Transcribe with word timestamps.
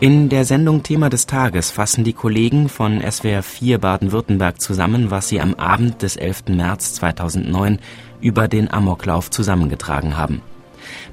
In 0.00 0.28
der 0.28 0.44
Sendung 0.44 0.84
Thema 0.84 1.10
des 1.10 1.26
Tages 1.26 1.72
fassen 1.72 2.04
die 2.04 2.12
Kollegen 2.12 2.68
von 2.68 3.00
SWR 3.00 3.42
4 3.42 3.78
Baden-Württemberg 3.78 4.60
zusammen, 4.60 5.10
was 5.10 5.26
sie 5.26 5.40
am 5.40 5.54
Abend 5.54 6.02
des 6.02 6.14
11. 6.14 6.50
März 6.50 6.94
2009 6.94 7.80
über 8.20 8.46
den 8.46 8.72
Amoklauf 8.72 9.28
zusammengetragen 9.28 10.16
haben. 10.16 10.40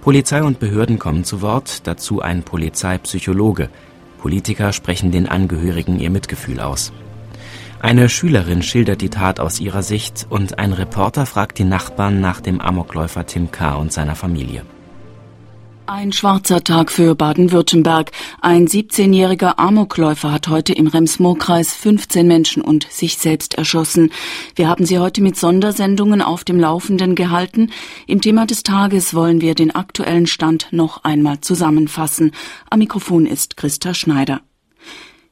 Polizei 0.02 0.44
und 0.44 0.60
Behörden 0.60 1.00
kommen 1.00 1.24
zu 1.24 1.42
Wort, 1.42 1.88
dazu 1.88 2.22
ein 2.22 2.44
Polizeipsychologe. 2.44 3.70
Politiker 4.20 4.72
sprechen 4.72 5.10
den 5.10 5.28
Angehörigen 5.28 6.00
ihr 6.00 6.12
Mitgefühl 6.12 6.60
aus. 6.60 6.94
Eine 7.80 8.08
Schülerin 8.08 8.62
schildert 8.62 9.02
die 9.02 9.10
Tat 9.10 9.40
aus 9.40 9.60
ihrer 9.60 9.82
Sicht 9.82 10.28
und 10.30 10.60
ein 10.60 10.74
Reporter 10.74 11.26
fragt 11.26 11.58
die 11.58 11.64
Nachbarn 11.64 12.22
nach 12.22 12.40
dem 12.40 12.62
Amokläufer 12.62 13.26
Tim 13.26 13.50
K. 13.50 13.74
und 13.74 13.92
seiner 13.92 14.16
Familie. 14.16 14.62
Ein 15.88 16.12
schwarzer 16.14 16.64
Tag 16.64 16.92
für 16.92 17.14
Baden-Württemberg. 17.14 18.12
Ein 18.42 18.68
17-jähriger 18.68 19.60
Amokläufer 19.60 20.32
hat 20.32 20.48
heute 20.48 20.74
im 20.74 20.88
Rems-Murr-Kreis 20.88 21.76
15 21.76 22.26
Menschen 22.28 22.64
und 22.64 22.92
sich 22.92 23.20
selbst 23.20 23.54
erschossen. 23.54 24.12
Wir 24.56 24.68
haben 24.68 24.84
Sie 24.88 24.98
heute 24.98 25.22
mit 25.22 25.38
Sondersendungen 25.38 26.24
auf 26.24 26.44
dem 26.44 26.60
Laufenden 26.60 27.14
gehalten. 27.14 27.70
Im 28.08 28.20
Thema 28.20 28.48
des 28.48 28.64
Tages 28.64 29.14
wollen 29.14 29.42
wir 29.42 29.54
den 29.54 29.76
aktuellen 29.76 30.26
Stand 30.26 30.70
noch 30.72 31.04
einmal 31.04 31.42
zusammenfassen. 31.42 32.32
Am 32.72 32.80
Mikrofon 32.80 33.28
ist 33.28 33.56
Christa 33.56 33.94
Schneider. 33.94 34.42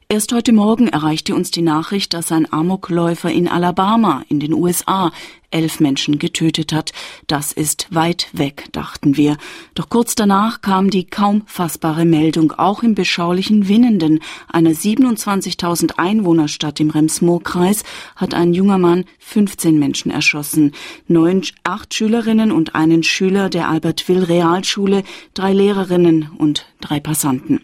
Erst 0.08 0.32
heute 0.32 0.52
Morgen 0.52 0.86
erreichte 0.86 1.34
uns 1.34 1.50
die 1.50 1.62
Nachricht, 1.62 2.14
dass 2.14 2.30
ein 2.30 2.52
Amokläufer 2.52 3.32
in 3.32 3.48
Alabama 3.48 4.22
in 4.28 4.38
den 4.38 4.52
USA 4.52 5.10
elf 5.54 5.80
Menschen 5.80 6.18
getötet 6.18 6.72
hat. 6.72 6.92
Das 7.26 7.52
ist 7.52 7.86
weit 7.90 8.28
weg, 8.32 8.66
dachten 8.72 9.16
wir. 9.16 9.36
Doch 9.74 9.88
kurz 9.88 10.14
danach 10.14 10.60
kam 10.60 10.90
die 10.90 11.04
kaum 11.04 11.42
fassbare 11.46 12.04
Meldung, 12.04 12.52
auch 12.52 12.82
im 12.82 12.94
beschaulichen 12.94 13.68
Winnenden, 13.68 14.20
einer 14.48 14.72
27.000 14.72 15.92
Einwohnerstadt 15.96 16.80
im 16.80 16.90
Rems-Murr-Kreis, 16.90 17.84
hat 18.16 18.34
ein 18.34 18.52
junger 18.52 18.78
Mann 18.78 19.04
15 19.20 19.78
Menschen 19.78 20.10
erschossen. 20.10 20.72
Neun, 21.06 21.42
acht 21.62 21.94
Schülerinnen 21.94 22.52
und 22.52 22.74
einen 22.74 23.02
Schüler 23.02 23.48
der 23.48 23.68
Albert-Will-Realschule, 23.68 25.04
drei 25.34 25.52
Lehrerinnen 25.52 26.30
und 26.36 26.66
drei 26.80 27.00
Passanten. 27.00 27.60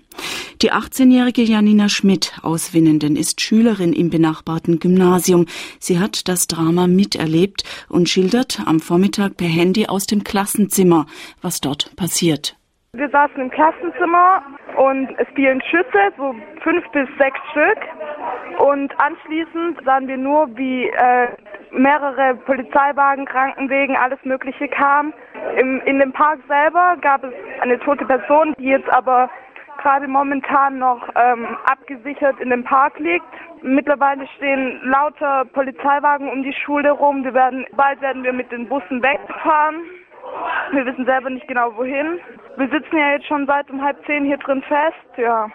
Die 0.62 0.72
18-jährige 0.72 1.42
Janina 1.42 1.88
Schmidt 1.88 2.32
aus 2.42 2.74
Winnenden 2.74 3.16
ist 3.16 3.40
Schülerin 3.40 3.94
im 3.94 4.10
benachbarten 4.10 4.78
Gymnasium. 4.78 5.46
Sie 5.78 5.98
hat 5.98 6.28
das 6.28 6.48
Drama 6.48 6.86
miterlebt 6.86 7.64
und 7.88 8.08
schildert 8.08 8.60
am 8.66 8.80
Vormittag 8.80 9.36
per 9.36 9.48
Handy 9.48 9.86
aus 9.86 10.06
dem 10.06 10.24
Klassenzimmer, 10.24 11.06
was 11.42 11.60
dort 11.60 11.94
passiert. 11.96 12.56
Wir 12.92 13.08
saßen 13.08 13.40
im 13.40 13.50
Klassenzimmer 13.50 14.42
und 14.76 15.08
es 15.18 15.28
fielen 15.36 15.62
Schüsse, 15.62 16.12
so 16.16 16.34
fünf 16.62 16.84
bis 16.90 17.08
sechs 17.18 17.38
Stück. 17.52 17.78
Und 18.58 18.92
anschließend 18.98 19.78
sahen 19.84 20.08
wir 20.08 20.16
nur, 20.16 20.48
wie 20.56 20.88
äh, 20.88 21.28
mehrere 21.70 22.34
Polizeiwagen, 22.34 23.26
Krankenwegen, 23.26 23.96
alles 23.96 24.18
Mögliche 24.24 24.66
kam. 24.68 25.12
Im, 25.56 25.80
in 25.82 26.00
dem 26.00 26.12
Park 26.12 26.40
selber 26.48 26.96
gab 27.00 27.22
es 27.22 27.32
eine 27.60 27.78
tote 27.78 28.04
Person, 28.04 28.54
die 28.58 28.64
jetzt 28.66 28.88
aber 28.90 29.30
gerade 29.80 30.06
momentan 30.06 30.78
noch 30.78 31.08
ähm, 31.14 31.56
abgesichert 31.64 32.38
in 32.40 32.50
dem 32.50 32.64
Park 32.64 32.98
liegt. 32.98 33.26
Mittlerweile 33.62 34.26
stehen 34.36 34.80
lauter 34.84 35.44
Polizeiwagen 35.46 36.28
um 36.28 36.42
die 36.42 36.52
Schule 36.52 36.90
rum. 36.90 37.24
Wir 37.24 37.34
werden, 37.34 37.66
bald 37.72 38.00
werden 38.00 38.22
wir 38.22 38.32
mit 38.32 38.50
den 38.52 38.68
Bussen 38.68 39.02
wegfahren. 39.02 39.82
Wir 40.72 40.86
wissen 40.86 41.04
selber 41.04 41.30
nicht 41.30 41.48
genau 41.48 41.74
wohin. 41.76 42.20
Wir 42.56 42.68
sitzen 42.68 42.96
ja 42.96 43.12
jetzt 43.12 43.26
schon 43.26 43.46
seit 43.46 43.70
um 43.70 43.82
halb 43.82 43.96
zehn 44.06 44.24
hier 44.24 44.38
drin 44.38 44.62
fest. 44.62 45.16
Ja, 45.16 45.50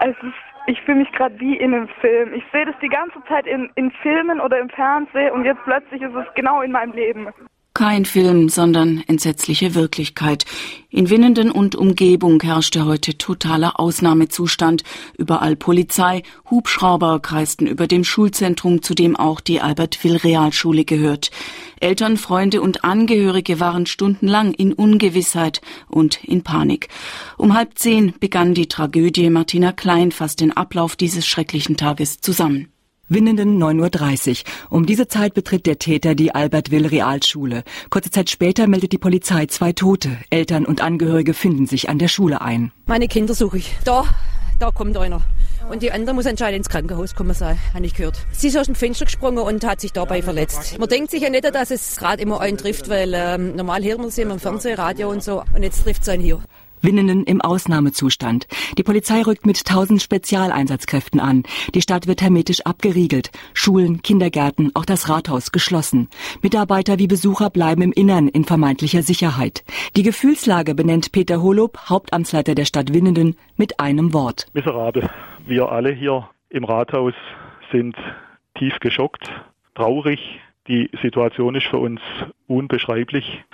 es 0.00 0.16
ist, 0.22 0.34
ich 0.66 0.80
fühle 0.82 0.98
mich 0.98 1.12
gerade 1.12 1.38
wie 1.40 1.56
in 1.56 1.72
einem 1.72 1.88
Film. 2.00 2.34
Ich 2.34 2.44
sehe 2.52 2.66
das 2.66 2.78
die 2.82 2.88
ganze 2.88 3.22
Zeit 3.24 3.46
in, 3.46 3.70
in 3.76 3.90
Filmen 4.02 4.40
oder 4.40 4.58
im 4.58 4.68
Fernsehen 4.70 5.32
und 5.32 5.44
jetzt 5.44 5.62
plötzlich 5.64 6.02
ist 6.02 6.14
es 6.14 6.26
genau 6.34 6.62
in 6.62 6.72
meinem 6.72 6.92
Leben. 6.92 7.28
Kein 7.76 8.06
Film, 8.06 8.48
sondern 8.48 9.04
entsetzliche 9.06 9.74
Wirklichkeit. 9.74 10.46
In 10.88 11.10
Winnenden 11.10 11.50
und 11.50 11.76
Umgebung 11.76 12.40
herrschte 12.40 12.86
heute 12.86 13.18
totaler 13.18 13.78
Ausnahmezustand. 13.78 14.82
Überall 15.18 15.56
Polizei, 15.56 16.22
Hubschrauber 16.50 17.20
kreisten 17.20 17.66
über 17.66 17.86
dem 17.86 18.02
Schulzentrum, 18.02 18.80
zu 18.80 18.94
dem 18.94 19.14
auch 19.14 19.40
die 19.40 19.60
Albert-Will-Realschule 19.60 20.86
gehört. 20.86 21.30
Eltern, 21.78 22.16
Freunde 22.16 22.62
und 22.62 22.82
Angehörige 22.82 23.60
waren 23.60 23.84
stundenlang 23.84 24.54
in 24.54 24.72
Ungewissheit 24.72 25.60
und 25.86 26.24
in 26.24 26.42
Panik. 26.42 26.88
Um 27.36 27.52
halb 27.52 27.78
zehn 27.78 28.14
begann 28.18 28.54
die 28.54 28.68
Tragödie. 28.68 29.28
Martina 29.28 29.72
Klein 29.72 30.12
fasst 30.12 30.40
den 30.40 30.56
Ablauf 30.56 30.96
dieses 30.96 31.26
schrecklichen 31.26 31.76
Tages 31.76 32.22
zusammen. 32.22 32.72
Winnenden 33.08 33.62
9.30 33.62 34.30
Uhr. 34.30 34.36
Um 34.70 34.86
diese 34.86 35.06
Zeit 35.06 35.34
betritt 35.34 35.66
der 35.66 35.78
Täter 35.78 36.14
die 36.16 36.34
Albert-Will-Realschule. 36.34 37.62
Kurze 37.88 38.10
Zeit 38.10 38.30
später 38.30 38.66
meldet 38.66 38.92
die 38.92 38.98
Polizei 38.98 39.46
zwei 39.46 39.72
Tote. 39.72 40.18
Eltern 40.30 40.66
und 40.66 40.80
Angehörige 40.80 41.32
finden 41.32 41.66
sich 41.66 41.88
an 41.88 41.98
der 41.98 42.08
Schule 42.08 42.40
ein. 42.40 42.72
Meine 42.86 43.06
Kinder 43.06 43.34
suche 43.34 43.58
ich. 43.58 43.76
Da, 43.84 44.04
da 44.58 44.72
kommt 44.72 44.96
einer. 44.96 45.22
Und 45.70 45.82
die 45.82 45.90
andere 45.92 46.14
muss 46.14 46.26
anscheinend 46.26 46.58
ins 46.58 46.68
Krankenhaus 46.68 47.14
kommen 47.14 47.34
habe 47.38 47.86
ich 47.86 47.94
gehört. 47.94 48.18
Sie 48.32 48.48
ist 48.48 48.56
aus 48.56 48.66
dem 48.66 48.74
Fenster 48.74 49.04
gesprungen 49.04 49.38
und 49.38 49.64
hat 49.64 49.80
sich 49.80 49.92
dabei 49.92 50.22
verletzt. 50.22 50.78
Man 50.78 50.88
denkt 50.88 51.10
sich 51.10 51.22
ja 51.22 51.30
nicht, 51.30 51.44
dass 51.44 51.70
es 51.70 51.96
gerade 51.96 52.22
immer 52.22 52.40
einen 52.40 52.56
trifft, 52.56 52.88
weil 52.88 53.12
ähm, 53.14 53.56
normal 53.56 53.84
hören 53.84 54.02
wir 54.02 54.10
sie 54.10 54.22
immer 54.22 54.34
im 54.34 54.40
Fernsehen, 54.40 54.76
Radio 54.76 55.10
und 55.10 55.22
so. 55.22 55.42
Und 55.54 55.62
jetzt 55.62 55.82
trifft 55.82 56.02
es 56.02 56.08
einen 56.08 56.22
hier. 56.22 56.40
Winnenden 56.82 57.24
im 57.24 57.40
Ausnahmezustand. 57.40 58.46
Die 58.78 58.82
Polizei 58.82 59.22
rückt 59.22 59.46
mit 59.46 59.64
tausend 59.64 60.02
Spezialeinsatzkräften 60.02 61.20
an. 61.20 61.44
Die 61.74 61.82
Stadt 61.82 62.06
wird 62.06 62.22
hermetisch 62.22 62.60
abgeriegelt. 62.62 63.30
Schulen, 63.54 64.02
Kindergärten, 64.02 64.70
auch 64.74 64.84
das 64.84 65.08
Rathaus 65.08 65.52
geschlossen. 65.52 66.08
Mitarbeiter 66.42 66.98
wie 66.98 67.06
Besucher 67.06 67.50
bleiben 67.50 67.82
im 67.82 67.92
Innern 67.92 68.28
in 68.28 68.44
vermeintlicher 68.44 69.02
Sicherheit. 69.02 69.64
Die 69.96 70.02
Gefühlslage 70.02 70.74
benennt 70.74 71.12
Peter 71.12 71.42
Holub, 71.42 71.78
Hauptamtsleiter 71.88 72.54
der 72.54 72.64
Stadt 72.64 72.92
Winnenden, 72.92 73.36
mit 73.56 73.80
einem 73.80 74.12
Wort. 74.12 74.46
Miserabel. 74.52 75.08
Wir 75.46 75.70
alle 75.70 75.92
hier 75.92 76.28
im 76.50 76.64
Rathaus 76.64 77.14
sind 77.72 77.96
tief 78.58 78.78
geschockt, 78.80 79.30
traurig. 79.74 80.20
Die 80.68 80.90
Situation 81.00 81.54
ist 81.54 81.66
für 81.66 81.78
uns 81.78 82.00
unbeschreiblich. 82.48 83.44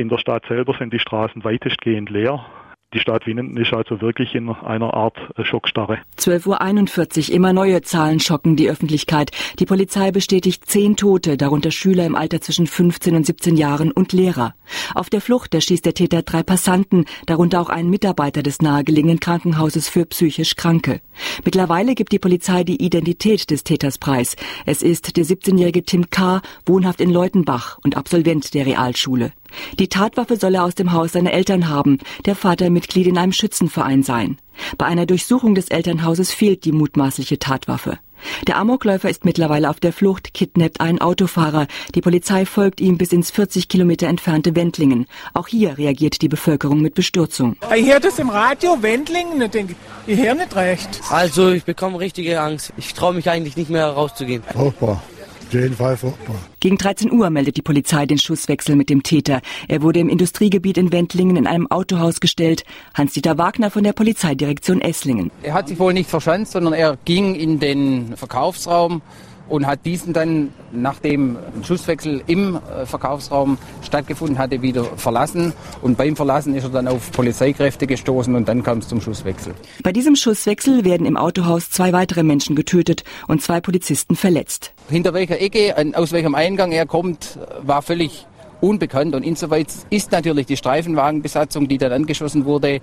In 0.00 0.08
der 0.08 0.16
Stadt 0.16 0.46
selber 0.48 0.74
sind 0.78 0.94
die 0.94 0.98
Straßen 0.98 1.44
weitestgehend 1.44 2.08
leer. 2.08 2.46
Die 2.94 3.00
Stadt 3.00 3.26
Winnenden 3.26 3.58
ist 3.58 3.74
also 3.74 4.00
wirklich 4.00 4.34
in 4.34 4.48
einer 4.48 4.94
Art 4.94 5.18
äh, 5.36 5.44
Schockstarre. 5.44 5.98
12.41 6.18 7.28
Uhr, 7.28 7.36
immer 7.36 7.52
neue 7.52 7.82
Zahlen 7.82 8.18
schocken 8.18 8.56
die 8.56 8.70
Öffentlichkeit. 8.70 9.30
Die 9.58 9.66
Polizei 9.66 10.10
bestätigt 10.10 10.64
zehn 10.64 10.96
Tote, 10.96 11.36
darunter 11.36 11.70
Schüler 11.70 12.06
im 12.06 12.16
Alter 12.16 12.40
zwischen 12.40 12.66
15 12.66 13.14
und 13.14 13.26
17 13.26 13.58
Jahren 13.58 13.92
und 13.92 14.14
Lehrer. 14.14 14.54
Auf 14.94 15.10
der 15.10 15.20
Flucht 15.20 15.54
erschießt 15.54 15.84
der 15.84 15.92
Täter 15.92 16.22
drei 16.22 16.42
Passanten, 16.42 17.04
darunter 17.26 17.60
auch 17.60 17.68
einen 17.68 17.90
Mitarbeiter 17.90 18.42
des 18.42 18.62
nahegelegenen 18.62 19.20
Krankenhauses 19.20 19.90
für 19.90 20.06
psychisch 20.06 20.56
Kranke. 20.56 21.02
Mittlerweile 21.44 21.94
gibt 21.94 22.12
die 22.12 22.18
Polizei 22.18 22.64
die 22.64 22.82
Identität 22.82 23.50
des 23.50 23.64
Täters 23.64 23.98
preis. 23.98 24.34
Es 24.64 24.82
ist 24.82 25.18
der 25.18 25.26
17-jährige 25.26 25.82
Tim 25.82 26.08
K., 26.08 26.40
wohnhaft 26.64 27.02
in 27.02 27.10
Leutenbach 27.10 27.78
und 27.84 27.98
Absolvent 27.98 28.54
der 28.54 28.64
Realschule. 28.64 29.32
Die 29.78 29.88
Tatwaffe 29.88 30.36
soll 30.36 30.54
er 30.54 30.64
aus 30.64 30.74
dem 30.74 30.92
Haus 30.92 31.12
seiner 31.12 31.32
Eltern 31.32 31.68
haben, 31.68 31.98
der 32.26 32.34
Vater 32.34 32.70
Mitglied 32.70 33.06
in 33.06 33.18
einem 33.18 33.32
Schützenverein 33.32 34.02
sein. 34.02 34.38
Bei 34.78 34.86
einer 34.86 35.06
Durchsuchung 35.06 35.54
des 35.54 35.68
Elternhauses 35.68 36.32
fehlt 36.32 36.64
die 36.64 36.72
mutmaßliche 36.72 37.38
Tatwaffe. 37.38 37.98
Der 38.46 38.58
Amokläufer 38.58 39.08
ist 39.08 39.24
mittlerweile 39.24 39.70
auf 39.70 39.80
der 39.80 39.92
Flucht, 39.92 40.34
kidnappt 40.34 40.80
einen 40.80 41.00
Autofahrer. 41.00 41.66
Die 41.94 42.00
Polizei 42.00 42.44
folgt 42.44 42.80
ihm 42.80 42.98
bis 42.98 43.12
ins 43.12 43.30
40 43.30 43.68
Kilometer 43.68 44.08
entfernte 44.08 44.54
Wendlingen. 44.54 45.06
Auch 45.34 45.48
hier 45.48 45.78
reagiert 45.78 46.20
die 46.22 46.28
Bevölkerung 46.28 46.80
mit 46.80 46.94
Bestürzung. 46.94 47.56
Ich 47.74 47.86
höre 47.86 48.00
das 48.00 48.18
im 48.18 48.28
Radio, 48.28 48.82
Wendlingen, 48.82 49.42
und 49.42 49.54
denke, 49.54 49.74
ich 50.06 50.18
höre 50.18 50.34
nicht 50.34 50.54
recht. 50.54 51.00
Also 51.10 51.50
ich 51.50 51.64
bekomme 51.64 51.98
richtige 51.98 52.40
Angst. 52.40 52.72
Ich 52.76 52.92
traue 52.94 53.14
mich 53.14 53.30
eigentlich 53.30 53.56
nicht 53.56 53.70
mehr 53.70 53.86
rauszugehen. 53.86 54.42
Furchtbar 54.52 55.02
jeden 55.52 55.74
Fall 55.74 55.96
furchtbar. 55.96 56.36
Gegen 56.60 56.78
13 56.78 57.12
Uhr 57.12 57.30
meldet 57.30 57.56
die 57.56 57.62
Polizei 57.62 58.06
den 58.06 58.18
Schusswechsel 58.18 58.76
mit 58.76 58.90
dem 58.90 59.02
Täter. 59.02 59.40
Er 59.68 59.82
wurde 59.82 60.00
im 60.00 60.08
Industriegebiet 60.08 60.76
in 60.78 60.92
Wendlingen 60.92 61.36
in 61.36 61.46
einem 61.46 61.70
Autohaus 61.70 62.20
gestellt. 62.20 62.64
Hans-Dieter 62.94 63.38
Wagner 63.38 63.70
von 63.70 63.84
der 63.84 63.92
Polizeidirektion 63.92 64.80
Esslingen. 64.80 65.30
Er 65.42 65.54
hat 65.54 65.68
sich 65.68 65.78
wohl 65.78 65.92
nicht 65.92 66.10
verschanzt, 66.10 66.52
sondern 66.52 66.74
er 66.74 66.98
ging 67.04 67.34
in 67.34 67.60
den 67.60 68.16
Verkaufsraum 68.16 69.02
und 69.50 69.66
hat 69.66 69.84
diesen 69.84 70.12
dann, 70.12 70.52
nachdem 70.72 71.36
ein 71.36 71.64
Schusswechsel 71.64 72.22
im 72.26 72.56
äh, 72.56 72.86
Verkaufsraum 72.86 73.58
stattgefunden 73.82 74.38
hatte, 74.38 74.62
wieder 74.62 74.84
verlassen. 74.84 75.52
Und 75.82 75.98
beim 75.98 76.16
Verlassen 76.16 76.54
ist 76.54 76.64
er 76.64 76.70
dann 76.70 76.88
auf 76.88 77.10
Polizeikräfte 77.12 77.86
gestoßen 77.86 78.34
und 78.34 78.48
dann 78.48 78.62
kam 78.62 78.78
es 78.78 78.88
zum 78.88 79.00
Schusswechsel. 79.00 79.54
Bei 79.82 79.92
diesem 79.92 80.16
Schusswechsel 80.16 80.84
werden 80.84 81.06
im 81.06 81.16
Autohaus 81.16 81.70
zwei 81.70 81.92
weitere 81.92 82.22
Menschen 82.22 82.56
getötet 82.56 83.04
und 83.28 83.42
zwei 83.42 83.60
Polizisten 83.60 84.16
verletzt. 84.16 84.72
Hinter 84.88 85.12
welcher 85.14 85.40
Ecke, 85.40 85.74
aus 85.94 86.12
welchem 86.12 86.34
Eingang 86.34 86.72
er 86.72 86.86
kommt, 86.86 87.38
war 87.62 87.82
völlig 87.82 88.26
unbekannt. 88.60 89.14
Und 89.14 89.22
insoweit 89.22 89.68
ist 89.90 90.12
natürlich 90.12 90.46
die 90.46 90.56
Streifenwagenbesatzung, 90.56 91.68
die 91.68 91.78
dann 91.78 91.92
angeschossen 91.92 92.44
wurde, 92.44 92.80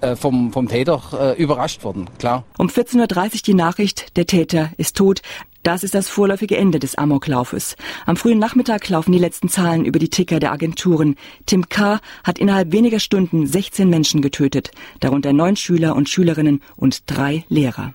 äh, 0.00 0.16
vom, 0.16 0.52
vom 0.52 0.68
Täter 0.68 1.02
äh, 1.36 1.42
überrascht 1.42 1.84
worden, 1.84 2.08
klar. 2.18 2.44
Um 2.58 2.68
14.30 2.68 2.98
Uhr 2.98 3.30
die 3.46 3.54
Nachricht, 3.54 4.16
der 4.16 4.26
Täter 4.26 4.70
ist 4.76 4.96
tot. 4.96 5.22
Das 5.62 5.84
ist 5.84 5.94
das 5.94 6.08
vorläufige 6.08 6.56
Ende 6.56 6.78
des 6.78 6.94
Amoklaufes. 6.94 7.76
Am 8.06 8.16
frühen 8.16 8.38
Nachmittag 8.38 8.88
laufen 8.88 9.12
die 9.12 9.18
letzten 9.18 9.48
Zahlen 9.48 9.84
über 9.84 9.98
die 9.98 10.08
Ticker 10.08 10.40
der 10.40 10.52
Agenturen. 10.52 11.16
Tim 11.44 11.68
K. 11.68 12.00
hat 12.24 12.38
innerhalb 12.38 12.72
weniger 12.72 12.98
Stunden 12.98 13.46
16 13.46 13.88
Menschen 13.88 14.22
getötet, 14.22 14.70
darunter 15.00 15.32
neun 15.32 15.56
Schüler 15.56 15.96
und 15.96 16.08
Schülerinnen 16.08 16.62
und 16.76 17.02
drei 17.06 17.44
Lehrer. 17.48 17.92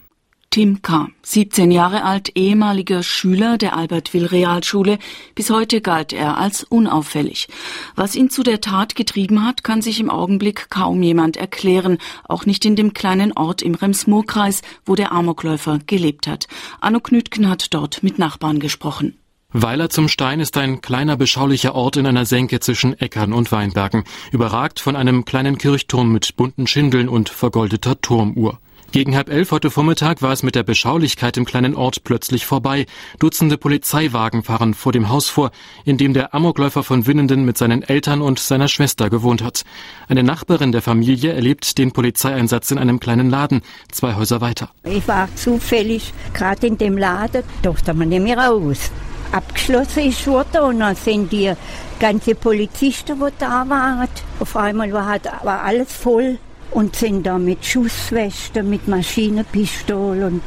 Tim 0.55 0.81
K., 0.81 1.09
17 1.21 1.69
Jahre 1.69 2.05
alt, 2.05 2.31
ehemaliger 2.37 3.03
Schüler 3.03 3.57
der 3.57 3.75
Albert-Will-Realschule. 3.75 4.99
Bis 5.35 5.49
heute 5.49 5.81
galt 5.81 6.13
er 6.13 6.37
als 6.37 6.63
unauffällig. 6.63 7.49
Was 7.97 8.15
ihn 8.15 8.29
zu 8.29 8.41
der 8.41 8.61
Tat 8.61 8.95
getrieben 8.95 9.45
hat, 9.45 9.65
kann 9.65 9.81
sich 9.81 9.99
im 9.99 10.09
Augenblick 10.09 10.69
kaum 10.69 11.03
jemand 11.03 11.35
erklären. 11.35 11.97
Auch 12.23 12.45
nicht 12.45 12.63
in 12.63 12.77
dem 12.77 12.93
kleinen 12.93 13.33
Ort 13.33 13.63
im 13.63 13.75
Rems-Murr-Kreis, 13.75 14.61
wo 14.85 14.95
der 14.95 15.11
Amokläufer 15.11 15.79
gelebt 15.87 16.25
hat. 16.25 16.47
Anno 16.79 17.01
Knütken 17.01 17.49
hat 17.49 17.73
dort 17.73 18.01
mit 18.01 18.17
Nachbarn 18.17 18.59
gesprochen. 18.59 19.17
Weiler 19.57 19.89
zum 19.89 20.09
Stein 20.09 20.41
ist 20.41 20.57
ein 20.57 20.81
kleiner 20.81 21.15
beschaulicher 21.15 21.75
Ort 21.75 21.95
in 21.95 22.05
einer 22.05 22.25
Senke 22.25 22.59
zwischen 22.59 22.99
Äckern 22.99 23.31
und 23.31 23.53
Weinbergen, 23.53 24.03
überragt 24.33 24.81
von 24.81 24.97
einem 24.97 25.23
kleinen 25.23 25.57
Kirchturm 25.57 26.11
mit 26.11 26.35
bunten 26.35 26.67
Schindeln 26.67 27.07
und 27.07 27.29
vergoldeter 27.29 28.01
Turmuhr. 28.01 28.59
Gegen 28.91 29.15
halb 29.15 29.29
elf 29.29 29.51
heute 29.51 29.71
Vormittag 29.71 30.21
war 30.21 30.33
es 30.33 30.43
mit 30.43 30.55
der 30.55 30.63
Beschaulichkeit 30.63 31.37
im 31.37 31.45
kleinen 31.45 31.73
Ort 31.73 32.03
plötzlich 32.03 32.45
vorbei. 32.45 32.85
Dutzende 33.19 33.57
Polizeiwagen 33.57 34.43
fahren 34.43 34.73
vor 34.73 34.91
dem 34.91 35.07
Haus 35.07 35.29
vor, 35.29 35.51
in 35.85 35.97
dem 35.97 36.13
der 36.13 36.35
Amokläufer 36.35 36.83
von 36.83 37.07
Winnenden 37.07 37.45
mit 37.45 37.57
seinen 37.57 37.81
Eltern 37.81 38.21
und 38.21 38.39
seiner 38.39 38.67
Schwester 38.67 39.09
gewohnt 39.09 39.41
hat. 39.41 39.63
Eine 40.09 40.23
Nachbarin 40.23 40.73
der 40.73 40.81
Familie 40.81 41.31
erlebt 41.31 41.77
den 41.77 41.93
Polizeieinsatz 41.93 42.71
in 42.71 42.77
einem 42.77 42.99
kleinen 42.99 43.29
Laden, 43.29 43.61
zwei 43.89 44.15
Häuser 44.15 44.41
weiter. 44.41 44.71
Ich 44.83 45.07
war 45.07 45.33
zufällig 45.35 46.13
gerade 46.33 46.67
in 46.67 46.77
dem 46.77 46.97
Laden, 46.97 47.43
durfte 47.61 47.93
man 47.93 48.09
nicht 48.09 48.21
mehr 48.21 48.37
raus. 48.37 48.91
Abgeschlossen 49.31 50.03
ist 50.09 50.25
worden 50.27 50.61
und 50.61 50.79
dann 50.79 50.95
sind 50.95 51.31
die 51.31 51.51
ganze 51.99 52.35
Polizisten, 52.35 53.19
die 53.19 53.33
da 53.39 53.67
waren. 53.67 54.07
Auf 54.39 54.55
einmal 54.55 54.91
war, 54.91 55.19
alles 55.43 55.93
voll 55.93 56.37
und 56.71 56.95
sind 56.95 57.25
da 57.25 57.37
mit 57.37 57.65
Schusswesten, 57.65 58.69
mit 58.69 58.87
Maschinenpistol 58.87 60.23
und 60.23 60.41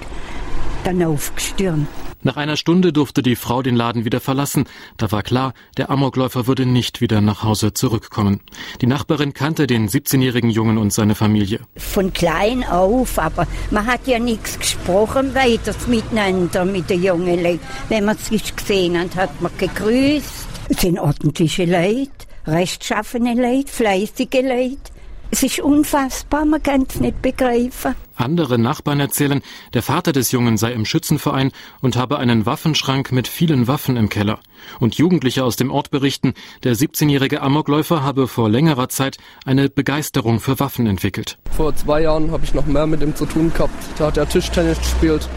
dann 0.85 1.03
aufgestürmt. 1.03 1.89
Nach 2.23 2.37
einer 2.37 2.57
Stunde 2.57 2.93
durfte 2.93 3.23
die 3.23 3.37
Frau 3.37 3.63
den 3.63 3.77
Laden 3.77 4.05
wieder 4.05 4.21
verlassen. 4.21 4.65
Da 4.97 5.13
war 5.13 5.23
klar, 5.23 5.55
der 5.77 5.89
Amokläufer 5.91 6.47
würde 6.49 6.67
nicht 6.67 7.01
wieder 7.01 7.21
nach 7.21 7.45
Hause 7.45 7.73
zurückkommen. 7.75 8.41
Die 8.81 8.87
Nachbarin 8.87 9.35
kannte 9.35 9.69
den 9.69 9.89
17-jährigen 9.89 10.51
Jungen 10.51 10.79
und 10.79 10.93
seine 10.93 11.15
Familie. 11.15 11.61
Von 11.77 12.13
klein 12.13 12.65
auf, 12.65 13.19
aber 13.19 13.47
man 13.71 13.87
hat 13.87 14.07
ja 14.07 14.19
nichts 14.19 14.59
gesprochen 14.59 15.35
weiter 15.35 15.75
miteinander 15.87 16.65
mit 16.65 16.91
den 16.91 17.03
jungen 17.05 17.43
Leuten. 17.43 17.61
Wenn 17.89 18.05
man 18.05 18.19
sich 18.19 18.55
gesehen 18.55 18.99
hat, 18.99 19.15
hat 19.15 19.41
man 19.41 19.53
gegrüßt. 19.57 20.47
Es 20.71 20.81
sind 20.81 20.99
ordentliche 20.99 21.65
Leute, 21.65 22.11
rechtschaffene 22.47 23.35
Leute, 23.35 23.73
fleißige 23.73 24.43
Leute. 24.43 24.98
Es 25.31 25.43
ist 25.43 25.61
unfassbar, 25.61 26.47
man 26.47 26.63
kann 26.63 26.87
es 26.89 27.01
nicht 27.01 27.21
begreifen. 27.21 27.95
Andere 28.17 28.59
Nachbarn 28.59 28.99
erzählen, 28.99 29.43
der 29.75 29.83
Vater 29.83 30.13
des 30.13 30.33
Jungen 30.33 30.57
sei 30.57 30.73
im 30.73 30.87
Schützenverein 30.87 31.53
und 31.81 31.97
habe 31.97 32.19
einen 32.19 32.47
Waffenschrank 32.47 33.13
mit 33.13 33.29
vielen 33.29 33.69
Waffen 33.69 33.97
im 33.97 34.09
Keller. 34.09 34.41
Und 34.81 34.97
Jugendliche 34.97 35.45
aus 35.45 35.57
dem 35.57 35.71
Ort 35.71 35.91
berichten, 35.91 36.35
der 36.65 36.75
17-jährige 36.75 37.43
Amokläufer 37.43 38.03
habe 38.03 38.27
vor 38.27 38.49
längerer 38.49 38.89
Zeit 38.89 39.19
eine 39.45 39.69
Begeisterung 39.69 40.41
für 40.41 40.59
Waffen 40.61 40.87
entwickelt. 40.87 41.39
Vor 41.55 41.77
zwei 41.77 42.03
Jahren 42.03 42.31
habe 42.31 42.45
ich 42.45 42.55
noch 42.55 42.67
mehr 42.67 42.87
mit 42.87 43.03
ihm 43.03 43.15
zu 43.15 43.27
tun 43.27 43.53
gehabt. 43.53 43.85
Da 43.99 44.07
hat 44.07 44.17
er 44.17 44.29
Tischtennis 44.29 44.79
gespielt 44.79 45.29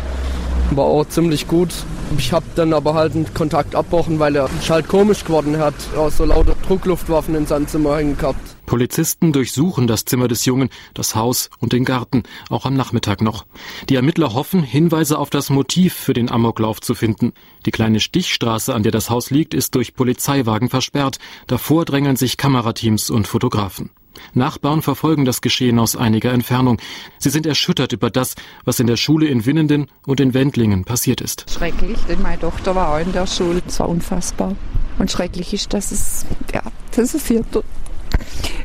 war 0.75 0.85
auch 0.85 1.05
ziemlich 1.05 1.47
gut. 1.47 1.69
Ich 2.17 2.33
habe 2.33 2.45
dann 2.55 2.73
aber 2.73 2.93
halt 2.93 3.15
einen 3.15 3.33
Kontakt 3.33 3.75
abbrochen, 3.75 4.19
weil 4.19 4.35
er 4.35 4.49
halt 4.69 4.87
komisch 4.87 5.23
geworden 5.23 5.57
hat. 5.57 5.73
Auch 5.97 6.11
so 6.11 6.25
lauter 6.25 6.55
Druckluftwaffen 6.67 7.35
in 7.35 7.45
seinem 7.45 7.67
Zimmer 7.67 7.97
hängen 7.97 8.17
gehabt. 8.17 8.50
Polizisten 8.65 9.33
durchsuchen 9.33 9.87
das 9.87 10.05
Zimmer 10.05 10.27
des 10.27 10.45
Jungen, 10.45 10.69
das 10.93 11.15
Haus 11.15 11.49
und 11.59 11.73
den 11.73 11.85
Garten, 11.85 12.23
auch 12.49 12.65
am 12.65 12.73
Nachmittag 12.73 13.21
noch. 13.21 13.45
Die 13.89 13.95
Ermittler 13.95 14.33
hoffen, 14.33 14.63
Hinweise 14.63 15.17
auf 15.17 15.29
das 15.29 15.49
Motiv 15.49 15.93
für 15.93 16.13
den 16.13 16.31
Amoklauf 16.31 16.81
zu 16.81 16.95
finden. 16.95 17.33
Die 17.65 17.71
kleine 17.71 17.99
Stichstraße, 17.99 18.73
an 18.73 18.83
der 18.83 18.91
das 18.91 19.09
Haus 19.09 19.29
liegt, 19.29 19.53
ist 19.53 19.75
durch 19.75 19.93
Polizeiwagen 19.93 20.69
versperrt. 20.69 21.19
Davor 21.47 21.85
drängeln 21.85 22.15
sich 22.15 22.37
Kamerateams 22.37 23.09
und 23.09 23.27
Fotografen. 23.27 23.89
Nachbarn 24.33 24.81
verfolgen 24.81 25.25
das 25.25 25.41
Geschehen 25.41 25.79
aus 25.79 25.95
einiger 25.95 26.31
Entfernung. 26.31 26.79
Sie 27.17 27.29
sind 27.29 27.45
erschüttert 27.45 27.93
über 27.93 28.09
das, 28.09 28.35
was 28.65 28.79
in 28.79 28.87
der 28.87 28.97
Schule 28.97 29.27
in 29.27 29.45
Winnenden 29.45 29.87
und 30.05 30.19
in 30.19 30.33
Wendlingen 30.33 30.83
passiert 30.83 31.21
ist. 31.21 31.49
Schrecklich, 31.49 31.97
denn 32.07 32.21
meine 32.21 32.39
Tochter 32.39 32.75
war 32.75 32.93
auch 32.93 32.99
in 32.99 33.11
der 33.11 33.27
Schule. 33.27 33.61
Es 33.65 33.79
war 33.79 33.89
unfassbar. 33.89 34.55
Und 34.99 35.11
schrecklich 35.11 35.53
ist, 35.53 35.73
dass 35.73 35.91
es, 35.91 36.25
ja, 36.53 36.61
das 36.95 37.15
ist 37.15 37.29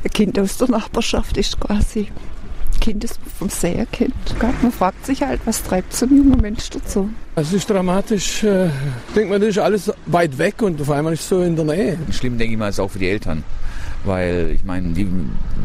ein 0.05 0.11
Kind 0.11 0.39
aus 0.39 0.57
der 0.59 0.69
Nachbarschaft 0.69 1.37
ist 1.37 1.59
quasi. 1.61 2.09
Kind, 2.81 3.05
das 3.05 3.19
man 3.19 3.31
vom 3.39 3.49
Sehen 3.49 3.87
kennt. 3.91 4.15
Man 4.63 4.71
fragt 4.71 5.07
sich 5.07 5.23
halt, 5.23 5.41
was 5.45 5.63
treibt 5.63 5.93
so 5.93 6.07
ein 6.07 6.17
junger 6.17 6.37
Mensch 6.37 6.69
dazu? 6.71 7.09
Es 7.35 7.53
ist 7.53 7.69
dramatisch. 7.69 8.45
Äh, 8.45 8.67
ich 8.67 9.15
denke 9.15 9.31
mal, 9.31 9.41
das 9.41 9.49
ist 9.51 9.59
alles 9.59 9.93
weit 10.07 10.37
weg 10.39 10.63
und 10.63 10.81
auf 10.81 10.91
einmal 10.91 11.15
ist 11.15 11.23
es 11.23 11.29
so 11.29 11.43
in 11.43 11.57
der 11.57 11.65
Nähe. 11.65 11.99
Schlimm, 12.13 12.39
denke 12.39 12.53
ich 12.53 12.59
mal, 12.59 12.69
ist 12.69 12.79
auch 12.79 12.91
für 12.91 12.99
die 12.99 13.09
Eltern 13.09 13.43
weil 14.07 14.53
ich 14.55 14.65
meine, 14.65 14.93
die, 14.93 15.09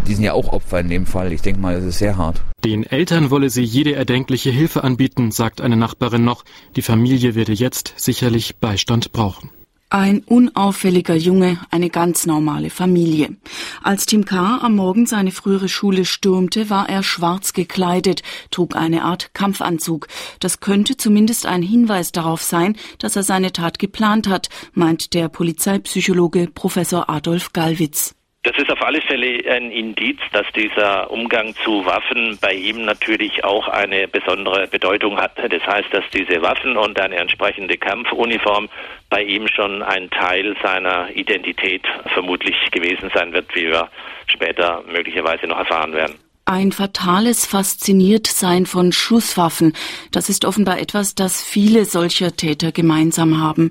die 0.08 0.16
sind 0.16 0.24
ja 0.24 0.34
auch 0.34 0.52
Opfer 0.52 0.80
in 0.80 0.90
dem 0.90 1.06
Fall. 1.06 1.32
Ich 1.32 1.42
denke 1.42 1.62
mal, 1.62 1.76
das 1.76 1.86
ist 1.86 2.00
sehr 2.00 2.18
hart. 2.18 2.42
Den 2.64 2.84
Eltern 2.84 3.30
wolle 3.30 3.50
sie 3.50 3.64
jede 3.64 3.96
erdenkliche 3.96 4.50
Hilfe 4.50 4.84
anbieten, 4.84 5.32
sagt 5.32 5.62
eine 5.62 5.78
Nachbarin 5.78 6.24
noch. 6.24 6.44
Die 6.76 6.82
Familie 6.82 7.36
werde 7.36 7.54
jetzt 7.54 7.94
sicherlich 7.98 8.58
Beistand 8.58 9.12
brauchen. 9.12 9.50
Ein 9.94 10.22
unauffälliger 10.22 11.16
Junge, 11.16 11.60
eine 11.70 11.90
ganz 11.90 12.26
normale 12.26 12.70
Familie. 12.70 13.36
Als 13.84 14.06
Tim 14.06 14.24
K. 14.24 14.60
am 14.62 14.78
Morgen 14.78 15.06
seine 15.06 15.32
frühere 15.32 15.68
Schule 15.68 16.06
stürmte, 16.06 16.70
war 16.70 16.88
er 16.88 17.04
schwarz 17.04 17.52
gekleidet, 17.52 18.24
trug 18.52 18.78
eine 18.78 19.04
Art 19.04 19.34
Kampfanzug. 19.34 20.08
Das 20.40 20.62
könnte 20.62 20.96
zumindest 20.96 21.46
ein 21.46 21.62
Hinweis 21.62 22.14
darauf 22.14 22.42
sein, 22.42 22.78
dass 23.00 23.18
er 23.18 23.24
seine 23.24 23.52
Tat 23.52 23.80
geplant 23.80 24.30
hat, 24.30 24.48
meint 24.72 25.14
der 25.14 25.28
Polizeipsychologe 25.28 26.48
Professor 26.48 27.10
Adolf 27.10 27.52
Gallwitz. 27.52 28.16
Das 28.44 28.58
ist 28.58 28.72
auf 28.72 28.82
alle 28.82 29.02
Fälle 29.02 29.40
ein 29.52 29.70
Indiz, 29.70 30.20
dass 30.32 30.48
dieser 30.56 31.12
Umgang 31.12 31.54
zu 31.64 31.86
Waffen 31.86 32.40
bei 32.42 32.54
ihm 32.54 32.86
natürlich 32.86 33.44
auch 33.44 33.68
eine 33.68 34.08
besondere 34.08 34.68
Bedeutung 34.68 35.18
hatte. 35.18 35.48
Das 35.48 35.62
heißt, 35.64 35.94
dass 35.94 36.04
diese 36.12 36.42
Waffen 36.42 36.76
und 36.76 37.00
eine 37.00 37.18
entsprechende 37.18 37.78
Kampfuniform 37.78 38.68
bei 39.12 39.22
ihm 39.22 39.48
schon 39.48 39.84
ein 39.84 40.10
Teil 40.10 40.56
seiner 40.64 41.16
Identität 41.16 41.84
vermutlich 42.16 42.56
gewesen 42.72 43.12
sein 43.14 43.32
wird, 43.32 43.54
wie 43.54 43.68
wir 43.68 43.90
später 44.26 44.84
möglicherweise 44.92 45.46
noch 45.46 45.60
erfahren 45.60 45.94
werden. 45.94 46.16
Ein 46.46 46.72
fatales 46.72 47.46
Fasziniertsein 47.46 48.66
von 48.66 48.92
Schusswaffen, 48.92 49.74
das 50.12 50.28
ist 50.28 50.44
offenbar 50.44 50.80
etwas, 50.80 51.16
das 51.16 51.42
viele 51.42 51.86
solcher 51.86 52.36
Täter 52.36 52.72
gemeinsam 52.72 53.40
haben. 53.40 53.70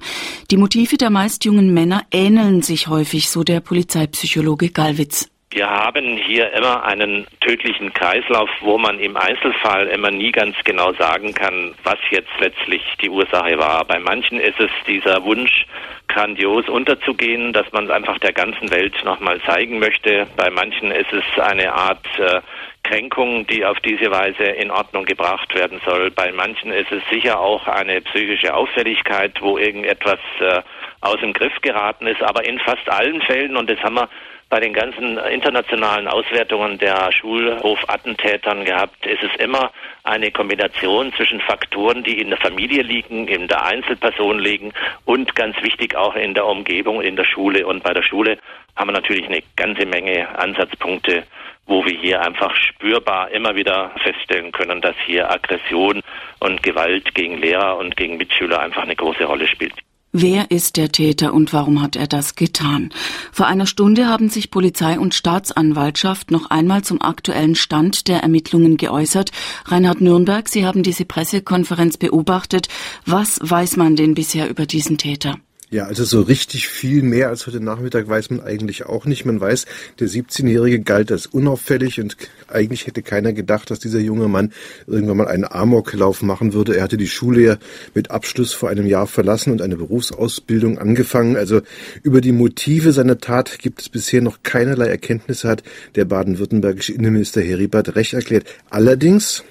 Die 0.50 0.56
Motive 0.56 0.96
der 0.96 1.10
meist 1.10 1.44
jungen 1.44 1.74
Männer 1.74 2.04
ähneln 2.10 2.62
sich 2.62 2.86
häufig, 2.86 3.28
so 3.28 3.42
der 3.42 3.60
Polizeipsychologe 3.60 4.70
Gallwitz. 4.70 5.28
Wir 5.52 5.68
haben 5.68 6.16
hier 6.16 6.52
immer 6.52 6.84
einen 6.84 7.26
tödlichen 7.40 7.92
Kreislauf, 7.92 8.48
wo 8.60 8.78
man 8.78 9.00
im 9.00 9.16
Einzelfall 9.16 9.88
immer 9.88 10.12
nie 10.12 10.30
ganz 10.30 10.54
genau 10.62 10.92
sagen 10.92 11.34
kann, 11.34 11.74
was 11.82 11.98
jetzt 12.10 12.30
letztlich 12.38 12.82
die 13.02 13.10
Ursache 13.10 13.58
war. 13.58 13.84
Bei 13.84 13.98
manchen 13.98 14.38
ist 14.38 14.60
es 14.60 14.70
dieser 14.86 15.24
Wunsch, 15.24 15.66
grandios 16.06 16.68
unterzugehen, 16.68 17.52
dass 17.52 17.70
man 17.72 17.86
es 17.86 17.90
einfach 17.90 18.18
der 18.18 18.32
ganzen 18.32 18.70
Welt 18.70 18.94
nochmal 19.04 19.40
zeigen 19.42 19.80
möchte. 19.80 20.28
Bei 20.36 20.50
manchen 20.50 20.92
ist 20.92 21.12
es 21.12 21.24
eine 21.42 21.72
Art 21.72 22.06
äh, 22.18 22.40
Kränkung, 22.84 23.44
die 23.48 23.64
auf 23.64 23.80
diese 23.80 24.10
Weise 24.12 24.44
in 24.44 24.70
Ordnung 24.70 25.04
gebracht 25.04 25.52
werden 25.54 25.80
soll. 25.84 26.12
Bei 26.12 26.30
manchen 26.30 26.72
ist 26.72 26.92
es 26.92 27.02
sicher 27.10 27.40
auch 27.40 27.66
eine 27.66 28.00
psychische 28.02 28.54
Auffälligkeit, 28.54 29.40
wo 29.40 29.58
irgendetwas 29.58 30.20
äh, 30.40 30.62
aus 31.00 31.18
dem 31.20 31.32
Griff 31.32 31.60
geraten 31.60 32.06
ist. 32.06 32.22
Aber 32.22 32.44
in 32.44 32.60
fast 32.60 32.88
allen 32.88 33.20
Fällen, 33.22 33.56
und 33.56 33.68
das 33.68 33.80
haben 33.80 33.94
wir 33.94 34.08
bei 34.50 34.58
den 34.58 34.74
ganzen 34.74 35.16
internationalen 35.16 36.08
Auswertungen 36.08 36.76
der 36.76 37.12
Schulhofattentätern 37.12 38.64
gehabt, 38.64 39.06
ist 39.06 39.22
es 39.22 39.30
immer 39.40 39.70
eine 40.02 40.32
Kombination 40.32 41.12
zwischen 41.14 41.40
Faktoren, 41.40 42.02
die 42.02 42.20
in 42.20 42.30
der 42.30 42.38
Familie 42.38 42.82
liegen, 42.82 43.28
in 43.28 43.46
der 43.46 43.64
Einzelperson 43.64 44.40
liegen 44.40 44.72
und 45.04 45.36
ganz 45.36 45.56
wichtig 45.62 45.94
auch 45.96 46.16
in 46.16 46.34
der 46.34 46.46
Umgebung, 46.46 47.00
in 47.00 47.14
der 47.14 47.24
Schule. 47.24 47.64
Und 47.64 47.84
bei 47.84 47.94
der 47.94 48.02
Schule 48.02 48.38
haben 48.74 48.88
wir 48.88 48.92
natürlich 48.92 49.26
eine 49.26 49.42
ganze 49.54 49.86
Menge 49.86 50.28
Ansatzpunkte, 50.36 51.22
wo 51.66 51.84
wir 51.84 51.96
hier 51.96 52.20
einfach 52.20 52.52
spürbar 52.56 53.30
immer 53.30 53.54
wieder 53.54 53.92
feststellen 54.02 54.50
können, 54.50 54.80
dass 54.80 54.96
hier 55.06 55.30
Aggression 55.30 56.02
und 56.40 56.60
Gewalt 56.64 57.14
gegen 57.14 57.38
Lehrer 57.38 57.76
und 57.78 57.96
gegen 57.96 58.16
Mitschüler 58.16 58.60
einfach 58.60 58.82
eine 58.82 58.96
große 58.96 59.24
Rolle 59.24 59.46
spielt. 59.46 59.74
Wer 60.12 60.50
ist 60.50 60.76
der 60.76 60.90
Täter 60.90 61.32
und 61.32 61.52
warum 61.52 61.80
hat 61.80 61.94
er 61.94 62.08
das 62.08 62.34
getan? 62.34 62.90
Vor 63.30 63.46
einer 63.46 63.66
Stunde 63.66 64.08
haben 64.08 64.28
sich 64.28 64.50
Polizei 64.50 64.98
und 64.98 65.14
Staatsanwaltschaft 65.14 66.32
noch 66.32 66.50
einmal 66.50 66.82
zum 66.82 67.00
aktuellen 67.00 67.54
Stand 67.54 68.08
der 68.08 68.20
Ermittlungen 68.20 68.76
geäußert. 68.76 69.30
Reinhard 69.66 70.00
Nürnberg, 70.00 70.48
Sie 70.48 70.66
haben 70.66 70.82
diese 70.82 71.04
Pressekonferenz 71.04 71.96
beobachtet. 71.96 72.66
Was 73.06 73.38
weiß 73.40 73.76
man 73.76 73.94
denn 73.94 74.14
bisher 74.14 74.50
über 74.50 74.66
diesen 74.66 74.98
Täter? 74.98 75.38
Ja, 75.72 75.84
also 75.84 76.02
so 76.02 76.22
richtig 76.22 76.66
viel 76.66 77.04
mehr 77.04 77.28
als 77.28 77.46
heute 77.46 77.60
Nachmittag 77.60 78.08
weiß 78.08 78.30
man 78.30 78.40
eigentlich 78.40 78.86
auch 78.86 79.04
nicht. 79.04 79.24
Man 79.24 79.40
weiß, 79.40 79.66
der 80.00 80.08
17-Jährige 80.08 80.80
galt 80.80 81.12
als 81.12 81.26
unauffällig 81.26 82.00
und 82.00 82.16
eigentlich 82.48 82.88
hätte 82.88 83.02
keiner 83.02 83.32
gedacht, 83.32 83.70
dass 83.70 83.78
dieser 83.78 84.00
junge 84.00 84.26
Mann 84.26 84.52
irgendwann 84.88 85.18
mal 85.18 85.28
einen 85.28 85.44
Amoklauf 85.44 86.22
machen 86.22 86.54
würde. 86.54 86.76
Er 86.76 86.82
hatte 86.82 86.96
die 86.96 87.06
Schule 87.06 87.40
ja 87.40 87.56
mit 87.94 88.10
Abschluss 88.10 88.52
vor 88.52 88.68
einem 88.68 88.84
Jahr 88.84 89.06
verlassen 89.06 89.52
und 89.52 89.62
eine 89.62 89.76
Berufsausbildung 89.76 90.76
angefangen. 90.78 91.36
Also 91.36 91.60
über 92.02 92.20
die 92.20 92.32
Motive 92.32 92.90
seiner 92.90 93.18
Tat 93.18 93.60
gibt 93.60 93.80
es 93.80 93.88
bisher 93.88 94.22
noch 94.22 94.42
keinerlei 94.42 94.88
Erkenntnisse, 94.88 95.48
hat 95.48 95.62
der 95.94 96.04
baden-württembergische 96.04 96.94
Innenminister 96.94 97.42
Heribert 97.42 97.94
Rech 97.94 98.12
erklärt. 98.14 98.44
Allerdings 98.70 99.44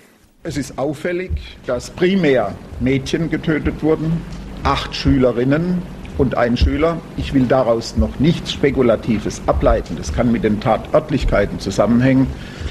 es 0.44 0.58
ist 0.58 0.78
auffällig, 0.78 1.32
dass 1.66 1.90
primär 1.92 2.58
Mädchen 2.82 3.30
getötet 3.30 3.82
wurden, 3.82 4.20
acht 4.64 4.94
Schülerinnen 4.94 5.82
und 6.20 6.38
ein 6.38 6.58
Schüler. 6.58 6.98
Ich 7.18 7.34
will 7.34 7.46
daraus 7.46 7.98
noch 7.98 8.20
nichts 8.20 8.52
Spekulatives 8.52 9.42
ableiten. 9.48 9.96
Das 9.98 10.14
kann 10.14 10.32
mit 10.32 10.44
den 10.44 10.60
Tatörtlichkeiten 10.60 11.60
zusammenhängen. 11.60 12.28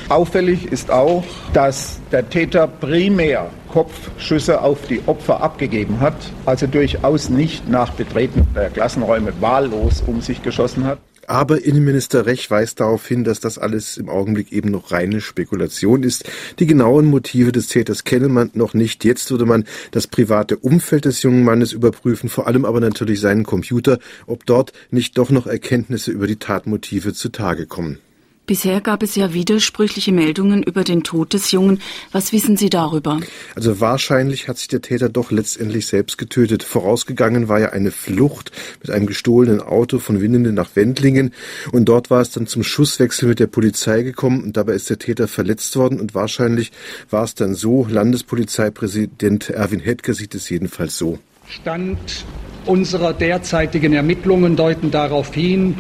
Auffällig 0.09 0.71
ist 0.71 0.91
auch, 0.91 1.25
dass 1.53 2.01
der 2.13 2.29
Täter 2.29 2.67
primär 2.67 3.51
Kopfschüsse 3.69 4.63
auf 4.63 4.87
die 4.87 5.03
Opfer 5.07 5.43
abgegeben 5.43 6.01
hat, 6.01 6.17
also 6.47 6.67
durchaus 6.67 7.29
nicht 7.29 7.69
nach 7.69 7.93
Betreten 7.93 8.47
der 8.55 8.71
Klassenräume 8.71 9.33
wahllos 9.41 10.03
um 10.07 10.23
sich 10.23 10.43
geschossen 10.43 10.85
hat. 10.85 10.99
Aber 11.29 11.63
Innenminister 11.63 12.25
Rech 12.25 12.51
weist 12.51 12.81
darauf 12.81 13.07
hin, 13.07 13.23
dass 13.23 13.39
das 13.39 13.59
alles 13.59 13.99
im 13.99 14.09
Augenblick 14.09 14.51
eben 14.51 14.71
noch 14.71 14.93
reine 14.93 15.21
Spekulation 15.21 16.03
ist. 16.03 16.25
Die 16.59 16.67
genauen 16.67 17.05
Motive 17.05 17.53
des 17.53 17.67
Täters 17.67 18.05
kenne 18.05 18.29
man 18.29 18.51
noch 18.55 18.73
nicht. 18.73 19.05
Jetzt 19.05 19.31
würde 19.31 19.45
man 19.45 19.65
das 19.91 20.07
private 20.07 20.57
Umfeld 20.57 21.05
des 21.05 21.23
jungen 21.23 21.45
Mannes 21.45 21.73
überprüfen, 21.73 22.31
vor 22.31 22.47
allem 22.47 22.65
aber 22.65 22.81
natürlich 22.81 23.21
seinen 23.21 23.45
Computer, 23.45 23.99
ob 24.27 24.47
dort 24.47 24.73
nicht 24.91 25.19
doch 25.19 25.29
noch 25.29 25.47
Erkenntnisse 25.47 26.13
über 26.13 26.27
die 26.27 26.37
Tatmotive 26.37 27.13
zutage 27.13 27.67
kommen. 27.67 27.99
Bisher 28.49 28.81
gab 28.81 29.03
es 29.03 29.15
ja 29.15 29.35
widersprüchliche 29.35 30.11
Meldungen 30.11 30.63
über 30.63 30.83
den 30.83 31.05
Tod 31.05 31.35
des 31.35 31.53
Jungen. 31.53 31.83
Was 32.13 32.33
wissen 32.33 32.57
Sie 32.57 32.71
darüber? 32.71 33.21
Also 33.55 33.79
wahrscheinlich 33.79 34.49
hat 34.49 34.57
sich 34.57 34.69
der 34.69 34.81
Täter 34.81 35.11
doch 35.11 35.31
letztendlich 35.31 35.87
selbst 35.87 36.17
getötet. 36.17 36.63
Vorausgegangen 36.63 37.49
war 37.49 37.61
ja 37.61 37.69
eine 37.73 37.91
Flucht 37.91 38.51
mit 38.81 38.91
einem 38.91 39.05
gestohlenen 39.05 39.61
Auto 39.61 39.99
von 39.99 40.23
Winnenden 40.23 40.55
nach 40.55 40.71
Wendlingen. 40.77 41.35
Und 41.73 41.91
dort 41.91 42.09
war 42.09 42.23
es 42.23 42.31
dann 42.31 42.47
zum 42.47 42.63
Schusswechsel 42.63 43.29
mit 43.29 43.39
der 43.39 43.49
Polizei 43.49 44.03
gekommen 44.03 44.43
und 44.43 44.57
dabei 44.57 44.73
ist 44.73 44.89
der 44.89 44.99
Täter 44.99 45.29
verletzt 45.29 45.77
worden. 45.77 46.01
Und 46.01 46.15
wahrscheinlich 46.15 46.73
war 47.11 47.25
es 47.25 47.35
dann 47.35 47.55
so, 47.55 47.87
Landespolizeipräsident 47.87 49.51
Erwin 49.51 49.81
Hetker 49.81 50.15
sieht 50.15 50.35
es 50.35 50.49
jedenfalls 50.49 50.97
so. 50.97 51.19
Stand 51.51 52.25
unserer 52.65 53.13
derzeitigen 53.13 53.93
Ermittlungen 53.93 54.57
deuten 54.57 54.91
darauf 54.91 55.35
hin, 55.35 55.77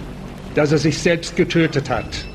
dass 0.55 0.71
er 0.71 0.79
sich 0.79 0.99
selbst 0.99 1.35
getötet 1.35 1.89
hat. 1.89 2.27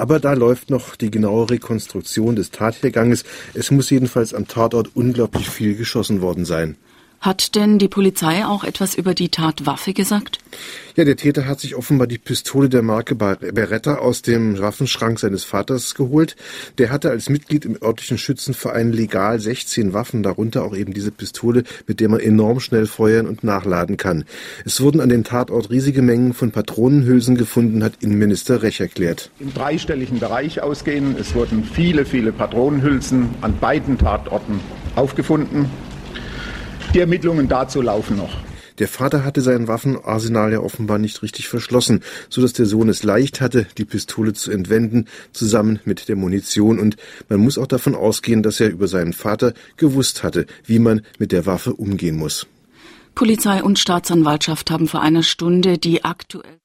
Aber 0.00 0.18
da 0.18 0.32
läuft 0.32 0.70
noch 0.70 0.96
die 0.96 1.10
genaue 1.10 1.50
Rekonstruktion 1.50 2.34
des 2.34 2.50
Tatherganges. 2.50 3.22
Es 3.52 3.70
muss 3.70 3.90
jedenfalls 3.90 4.32
am 4.32 4.48
Tatort 4.48 4.92
unglaublich 4.94 5.50
viel 5.50 5.76
geschossen 5.76 6.22
worden 6.22 6.46
sein. 6.46 6.76
Hat 7.20 7.54
denn 7.54 7.78
die 7.78 7.88
Polizei 7.88 8.46
auch 8.46 8.64
etwas 8.64 8.94
über 8.94 9.12
die 9.12 9.28
Tatwaffe 9.28 9.92
gesagt? 9.92 10.38
Ja, 10.96 11.04
der 11.04 11.16
Täter 11.16 11.46
hat 11.46 11.60
sich 11.60 11.76
offenbar 11.76 12.06
die 12.06 12.16
Pistole 12.16 12.70
der 12.70 12.80
Marke 12.80 13.14
Beretta 13.14 13.96
aus 13.96 14.22
dem 14.22 14.58
Waffenschrank 14.58 15.18
seines 15.18 15.44
Vaters 15.44 15.94
geholt. 15.94 16.34
Der 16.78 16.90
hatte 16.90 17.10
als 17.10 17.28
Mitglied 17.28 17.66
im 17.66 17.76
örtlichen 17.82 18.16
Schützenverein 18.16 18.90
legal 18.90 19.38
16 19.38 19.92
Waffen, 19.92 20.22
darunter 20.22 20.64
auch 20.64 20.74
eben 20.74 20.94
diese 20.94 21.10
Pistole, 21.10 21.64
mit 21.86 22.00
der 22.00 22.08
man 22.08 22.20
enorm 22.20 22.58
schnell 22.58 22.86
feuern 22.86 23.26
und 23.26 23.44
nachladen 23.44 23.98
kann. 23.98 24.24
Es 24.64 24.80
wurden 24.80 25.02
an 25.02 25.10
den 25.10 25.22
Tatort 25.22 25.68
riesige 25.68 26.00
Mengen 26.00 26.32
von 26.32 26.52
Patronenhülsen 26.52 27.36
gefunden, 27.36 27.84
hat 27.84 27.94
Innenminister 28.00 28.62
Rech 28.62 28.80
erklärt. 28.80 29.30
Im 29.40 29.52
dreistelligen 29.52 30.20
Bereich 30.20 30.62
ausgehen. 30.62 31.16
Es 31.20 31.34
wurden 31.34 31.64
viele, 31.64 32.06
viele 32.06 32.32
Patronenhülsen 32.32 33.28
an 33.42 33.58
beiden 33.58 33.98
Tatorten 33.98 34.58
aufgefunden. 34.96 35.66
Die 36.92 36.98
Ermittlungen 36.98 37.46
dazu 37.46 37.82
laufen 37.82 38.16
noch. 38.16 38.36
Der 38.80 38.88
Vater 38.88 39.24
hatte 39.24 39.42
sein 39.42 39.68
Waffenarsenal 39.68 40.52
ja 40.52 40.58
offenbar 40.58 40.98
nicht 40.98 41.22
richtig 41.22 41.46
verschlossen, 41.46 42.02
so 42.28 42.40
dass 42.40 42.52
der 42.52 42.66
Sohn 42.66 42.88
es 42.88 43.04
leicht 43.04 43.40
hatte, 43.40 43.66
die 43.78 43.84
Pistole 43.84 44.32
zu 44.32 44.50
entwenden, 44.50 45.04
zusammen 45.32 45.78
mit 45.84 46.08
der 46.08 46.16
Munition. 46.16 46.80
Und 46.80 46.96
man 47.28 47.38
muss 47.38 47.58
auch 47.58 47.68
davon 47.68 47.94
ausgehen, 47.94 48.42
dass 48.42 48.58
er 48.58 48.70
über 48.70 48.88
seinen 48.88 49.12
Vater 49.12 49.54
gewusst 49.76 50.24
hatte, 50.24 50.46
wie 50.64 50.80
man 50.80 51.02
mit 51.18 51.30
der 51.30 51.46
Waffe 51.46 51.74
umgehen 51.74 52.16
muss. 52.16 52.48
Polizei 53.14 53.62
und 53.62 53.78
Staatsanwaltschaft 53.78 54.70
haben 54.70 54.88
vor 54.88 55.02
einer 55.02 55.22
Stunde 55.22 55.78
die 55.78 56.04
aktuellen 56.04 56.58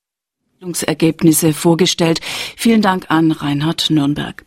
Ergebnisse 0.87 1.53
vorgestellt. 1.53 2.21
Vielen 2.55 2.81
Dank 2.81 3.05
an 3.09 3.31
Reinhard 3.31 3.91
Nürnberg. 3.91 4.43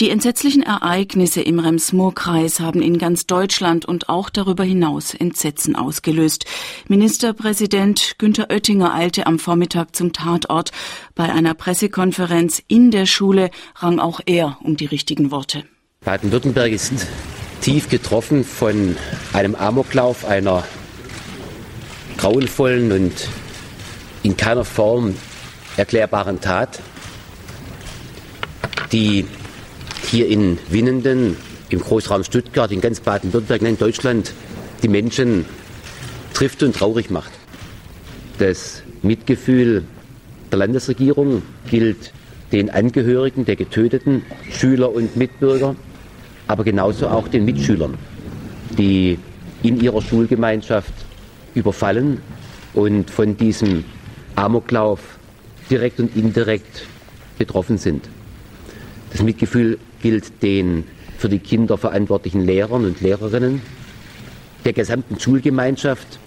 Die 0.00 0.10
entsetzlichen 0.10 0.62
Ereignisse 0.62 1.40
im 1.40 1.60
Rems-Murr-Kreis 1.60 2.60
haben 2.60 2.82
in 2.82 2.98
ganz 2.98 3.26
Deutschland 3.26 3.84
und 3.84 4.08
auch 4.08 4.28
darüber 4.28 4.64
hinaus 4.64 5.14
Entsetzen 5.14 5.76
ausgelöst. 5.76 6.46
Ministerpräsident 6.88 8.16
Günther 8.18 8.50
Oettinger 8.50 8.92
eilte 8.92 9.26
am 9.26 9.38
Vormittag 9.38 9.94
zum 9.94 10.12
Tatort. 10.12 10.72
Bei 11.14 11.32
einer 11.32 11.54
Pressekonferenz 11.54 12.62
in 12.66 12.90
der 12.90 13.06
Schule 13.06 13.50
rang 13.76 14.00
auch 14.00 14.20
er 14.26 14.58
um 14.62 14.76
die 14.76 14.86
richtigen 14.86 15.30
Worte. 15.30 15.64
Baden-Württemberg 16.04 16.72
ist 16.72 17.06
tief 17.60 17.88
getroffen 17.88 18.44
von 18.44 18.96
einem 19.32 19.54
Amoklauf, 19.54 20.24
einer 20.24 20.64
grauenvollen 22.18 22.92
und 22.92 23.28
in 24.22 24.36
keiner 24.36 24.64
Form 24.64 25.14
erklärbaren 25.76 26.40
Tat, 26.40 26.80
die 28.92 29.26
hier 30.10 30.28
in 30.28 30.58
Winnenden, 30.68 31.36
im 31.70 31.80
Großraum 31.80 32.24
Stuttgart, 32.24 32.70
in 32.70 32.80
ganz 32.80 33.00
Baden-Württemberg, 33.00 33.62
in 33.62 33.78
Deutschland 33.78 34.32
die 34.82 34.88
Menschen 34.88 35.44
trifft 36.34 36.62
und 36.62 36.76
traurig 36.76 37.10
macht. 37.10 37.32
Das 38.38 38.82
Mitgefühl 39.02 39.84
der 40.50 40.58
Landesregierung 40.58 41.42
gilt 41.70 42.12
den 42.52 42.70
Angehörigen 42.70 43.44
der 43.44 43.56
getöteten 43.56 44.22
Schüler 44.50 44.92
und 44.92 45.16
Mitbürger, 45.16 45.74
aber 46.46 46.64
genauso 46.64 47.08
auch 47.08 47.28
den 47.28 47.44
Mitschülern, 47.44 47.94
die 48.78 49.18
in 49.62 49.80
ihrer 49.80 50.02
Schulgemeinschaft 50.02 50.92
überfallen 51.54 52.20
und 52.74 53.10
von 53.10 53.36
diesem 53.36 53.84
Amoklauf 54.36 55.00
direkt 55.70 56.00
und 56.00 56.14
indirekt 56.16 56.86
betroffen 57.38 57.78
sind. 57.78 58.08
Das 59.14 59.22
Mitgefühl 59.22 59.78
gilt 60.02 60.42
den 60.42 60.82
für 61.18 61.28
die 61.28 61.38
Kinder 61.38 61.78
verantwortlichen 61.78 62.44
Lehrern 62.44 62.84
und 62.84 63.00
Lehrerinnen, 63.00 63.62
der 64.64 64.72
gesamten 64.72 65.20
Schulgemeinschaft, 65.20 66.18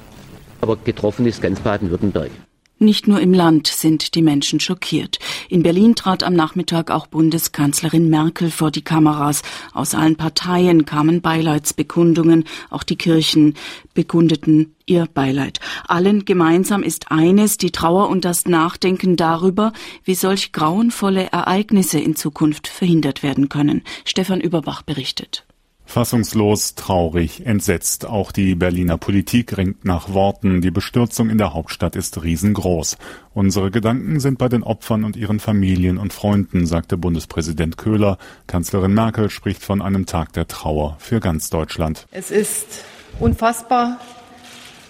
aber 0.62 0.77
getroffen 0.77 1.25
ist 1.25 1.41
ganz 1.41 1.60
Baden-Württemberg. 1.60 2.32
Nicht 2.79 3.06
nur 3.06 3.20
im 3.20 3.34
Land 3.34 3.67
sind 3.67 4.15
die 4.15 4.22
Menschen 4.22 4.62
schockiert. 4.62 5.20
In 5.50 5.63
Berlin 5.63 5.96
trat 5.96 6.24
am 6.24 6.34
Nachmittag 6.34 6.92
auch 6.92 7.08
Bundeskanzlerin 7.08 8.10
Merkel 8.10 8.51
vor 8.51 8.70
die 8.70 8.84
Kameras. 8.84 9.44
Aus 9.74 9.96
allen 9.96 10.18
Parteien 10.18 10.86
kamen 10.86 11.22
Beileidsbekundungen. 11.22 12.44
Auch 12.70 12.84
die 12.84 12.98
Kirchen 12.98 13.54
bekundeten 13.94 14.75
ihr 14.86 15.08
Beileid. 15.13 15.62
Allen 15.88 16.25
gemeinsam 16.25 16.84
ist 16.84 17.12
eines, 17.12 17.58
die 17.58 17.72
Trauer 17.72 18.10
und 18.10 18.25
das 18.25 18.46
Nachdenken 18.46 19.16
darüber, 19.16 19.72
wie 20.04 20.16
solch 20.16 20.51
grauenvolle 20.51 21.32
Ereignisse 21.32 22.00
in 22.00 22.16
Zukunft 22.16 22.68
verhindert 22.68 23.24
werden 23.24 23.48
können. 23.48 23.84
Stefan 24.04 24.42
Überbach 24.42 24.82
berichtet. 24.82 25.47
Fassungslos, 25.88 26.75
traurig, 26.75 27.46
entsetzt. 27.46 28.06
Auch 28.06 28.34
die 28.34 28.56
Berliner 28.56 28.98
Politik 28.98 29.58
ringt 29.58 29.86
nach 29.86 30.13
Worten. 30.13 30.62
Die 30.62 30.70
Bestürzung 30.70 31.29
in 31.29 31.38
der 31.38 31.53
Hauptstadt 31.53 31.96
ist 31.96 32.22
riesengroß. 32.22 32.98
Unsere 33.34 33.72
Gedanken 33.72 34.20
sind 34.20 34.38
bei 34.38 34.50
den 34.50 34.63
Opfern 34.63 35.06
und 35.06 35.15
ihren 35.15 35.39
Familien 35.39 35.98
und 35.98 36.12
Freunden, 36.12 36.67
sagte 36.67 36.98
Bundespräsident 36.98 37.77
Köhler. 37.77 38.17
Kanzlerin 38.48 38.94
Merkel 38.94 39.29
spricht 39.29 39.63
von 39.63 39.82
einem 39.82 40.06
Tag 40.06 40.34
der 40.34 40.48
Trauer 40.48 40.98
für 41.00 41.22
ganz 41.22 41.50
Deutschland. 41.50 42.06
Es 42.12 42.32
ist 42.32 42.84
unfassbar, 43.20 44.01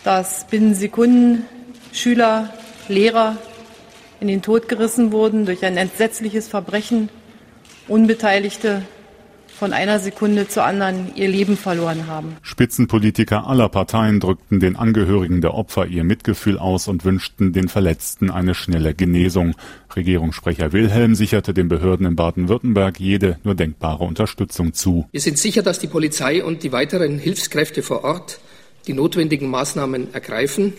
dass 0.03 0.47
binnen 0.47 0.73
Sekunden 0.73 1.45
Schüler, 1.93 2.53
Lehrer 2.87 3.37
in 4.19 4.27
den 4.27 4.41
Tod 4.41 4.67
gerissen 4.67 5.11
wurden 5.11 5.45
durch 5.45 5.63
ein 5.63 5.77
entsetzliches 5.77 6.47
Verbrechen. 6.47 7.09
Unbeteiligte 7.87 8.81
von 9.57 9.73
einer 9.73 9.99
Sekunde 9.99 10.47
zur 10.47 10.65
anderen 10.65 11.15
ihr 11.15 11.27
Leben 11.27 11.57
verloren 11.57 12.05
haben. 12.07 12.37
Spitzenpolitiker 12.43 13.47
aller 13.47 13.69
Parteien 13.69 14.19
drückten 14.19 14.59
den 14.59 14.75
Angehörigen 14.75 15.41
der 15.41 15.55
Opfer 15.55 15.87
ihr 15.87 16.03
Mitgefühl 16.03 16.59
aus 16.59 16.87
und 16.87 17.03
wünschten 17.05 17.53
den 17.53 17.67
Verletzten 17.67 18.29
eine 18.29 18.53
schnelle 18.53 18.93
Genesung. 18.93 19.55
Regierungssprecher 19.95 20.73
Wilhelm 20.73 21.15
sicherte 21.15 21.55
den 21.55 21.69
Behörden 21.69 22.05
in 22.05 22.15
Baden-Württemberg 22.15 22.99
jede 22.99 23.39
nur 23.43 23.55
denkbare 23.55 24.03
Unterstützung 24.03 24.73
zu. 24.73 25.07
Wir 25.11 25.21
sind 25.21 25.39
sicher, 25.39 25.63
dass 25.63 25.79
die 25.79 25.87
Polizei 25.87 26.43
und 26.43 26.61
die 26.61 26.71
weiteren 26.71 27.17
Hilfskräfte 27.17 27.81
vor 27.81 28.03
Ort 28.03 28.39
die 28.85 28.93
notwendigen 28.93 29.49
Maßnahmen 29.49 30.13
ergreifen. 30.13 30.73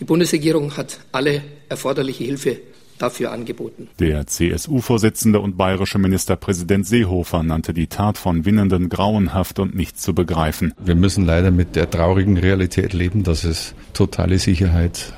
Die 0.00 0.04
Bundesregierung 0.04 0.76
hat 0.76 0.98
alle 1.12 1.42
erforderliche 1.68 2.24
Hilfe 2.24 2.58
dafür 3.04 3.32
angeboten. 3.32 3.88
Der 3.98 4.26
CSU-Vorsitzende 4.26 5.40
und 5.40 5.56
bayerische 5.56 5.98
Ministerpräsident 5.98 6.86
Seehofer 6.86 7.42
nannte 7.42 7.74
die 7.74 7.86
Tat 7.86 8.16
von 8.18 8.44
Winnenden 8.44 8.88
grauenhaft 8.88 9.58
und 9.58 9.74
nicht 9.74 10.00
zu 10.00 10.14
begreifen. 10.14 10.72
Wir 10.82 10.94
müssen 10.94 11.26
leider 11.26 11.50
mit 11.50 11.76
der 11.76 11.90
traurigen 11.90 12.38
Realität 12.38 12.92
leben, 12.92 13.22
dass 13.22 13.44
es 13.44 13.74
totale 13.92 14.38
Sicherheit 14.38 15.12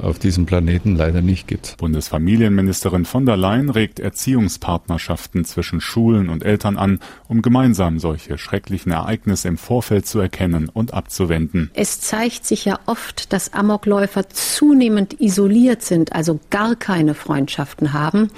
auf 0.00 0.18
diesem 0.18 0.46
Planeten 0.46 0.96
leider 0.96 1.22
nicht 1.22 1.46
gibt. 1.48 1.76
Bundesfamilienministerin 1.78 3.04
von 3.04 3.26
der 3.26 3.36
Leyen 3.36 3.70
regt 3.70 4.00
Erziehungspartnerschaften 4.00 5.44
zwischen 5.44 5.80
Schulen 5.80 6.28
und 6.28 6.44
Eltern 6.44 6.76
an, 6.76 7.00
um 7.28 7.42
gemeinsam 7.42 7.98
solche 7.98 8.38
schrecklichen 8.38 8.92
Ereignisse 8.92 9.48
im 9.48 9.58
Vorfeld 9.58 10.06
zu 10.06 10.18
erkennen 10.18 10.68
und 10.68 10.94
abzuwenden. 10.94 11.70
Es 11.74 12.00
zeigt 12.00 12.46
sich 12.46 12.64
ja 12.64 12.78
oft, 12.86 13.32
dass 13.32 13.52
Amokläufer 13.52 14.28
zunehmend 14.28 15.20
isoliert 15.20 15.82
sind, 15.82 16.12
also 16.12 16.40
gar 16.50 16.76
keine 16.76 17.14
Freundschaften 17.14 17.92
haben. 17.92 18.30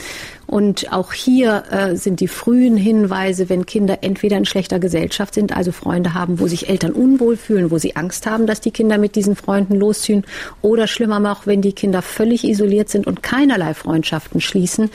Und 0.46 0.92
auch 0.92 1.12
hier 1.12 1.64
äh, 1.70 1.96
sind 1.96 2.20
die 2.20 2.28
frühen 2.28 2.76
Hinweise, 2.76 3.48
wenn 3.48 3.66
Kinder 3.66 3.98
entweder 4.02 4.36
in 4.36 4.44
schlechter 4.44 4.78
Gesellschaft 4.78 5.34
sind, 5.34 5.56
also 5.56 5.72
Freunde 5.72 6.14
haben, 6.14 6.40
wo 6.40 6.46
sich 6.46 6.68
Eltern 6.68 6.92
unwohl 6.92 7.36
fühlen, 7.36 7.70
wo 7.70 7.78
sie 7.78 7.96
Angst 7.96 8.26
haben, 8.26 8.46
dass 8.46 8.60
die 8.60 8.70
Kinder 8.70 8.98
mit 8.98 9.16
diesen 9.16 9.36
Freunden 9.36 9.76
losziehen, 9.76 10.24
oder 10.62 10.86
schlimmer 10.86 11.20
noch, 11.20 11.46
wenn 11.46 11.62
die 11.62 11.72
Kinder 11.72 12.02
völlig 12.02 12.44
isoliert 12.44 12.88
sind 12.88 13.06
und 13.06 13.22
keinerlei 13.22 13.74
Freundschaften 13.74 14.40
schließen, 14.40 14.90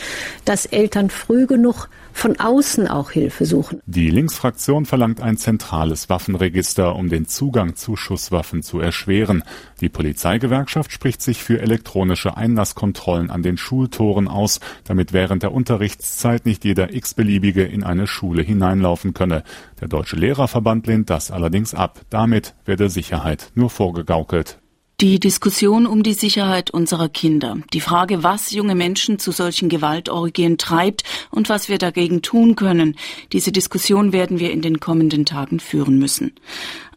dass 0.45 0.65
Eltern 0.65 1.09
früh 1.09 1.47
genug 1.47 1.89
von 2.19 2.39
außen 2.39 2.87
auch 2.87 3.11
Hilfe 3.11 3.45
suchen. 3.45 3.81
Die 3.85 4.09
Linksfraktion 4.09 4.85
verlangt 4.85 5.21
ein 5.21 5.37
zentrales 5.37 6.09
Waffenregister, 6.09 6.95
um 6.95 7.09
den 7.09 7.27
Zugang 7.27 7.75
zu 7.75 7.95
Schusswaffen 7.95 8.61
zu 8.61 8.79
erschweren. 8.79 9.43
Die 9.79 9.89
Polizeigewerkschaft 9.89 10.91
spricht 10.91 11.21
sich 11.21 11.41
für 11.41 11.61
elektronische 11.61 12.35
Einlasskontrollen 12.35 13.29
an 13.29 13.41
den 13.41 13.57
Schultoren 13.57 14.27
aus, 14.27 14.59
damit 14.83 15.13
während 15.13 15.43
der 15.43 15.53
Unterrichtszeit 15.53 16.45
nicht 16.45 16.65
jeder 16.65 16.93
x-beliebige 16.93 17.63
in 17.63 17.83
eine 17.83 18.05
Schule 18.05 18.41
hineinlaufen 18.41 19.13
könne. 19.13 19.43
Der 19.79 19.87
Deutsche 19.87 20.17
Lehrerverband 20.17 20.87
lehnt 20.87 21.09
das 21.09 21.31
allerdings 21.31 21.73
ab. 21.73 22.01
Damit 22.09 22.53
werde 22.65 22.89
Sicherheit 22.89 23.51
nur 23.55 23.69
vorgegaukelt. 23.69 24.58
Die 25.01 25.17
Diskussion 25.17 25.85
um 25.85 26.03
die 26.03 26.11
Sicherheit 26.11 26.71
unserer 26.71 27.07
Kinder, 27.07 27.59
die 27.71 27.79
Frage, 27.79 28.21
was 28.21 28.51
junge 28.51 28.75
Menschen 28.75 29.17
zu 29.17 29.31
solchen 29.31 29.69
Gewaltorgien 29.69 30.57
treibt 30.57 31.05
und 31.31 31.47
was 31.47 31.69
wir 31.69 31.77
dagegen 31.77 32.21
tun 32.21 32.57
können, 32.57 32.97
diese 33.31 33.53
Diskussion 33.53 34.11
werden 34.11 34.39
wir 34.39 34.51
in 34.51 34.61
den 34.61 34.81
kommenden 34.81 35.25
Tagen 35.25 35.61
führen 35.61 35.99
müssen. 35.99 36.33